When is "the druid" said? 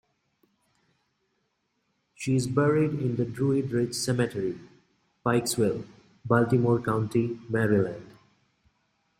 3.17-3.69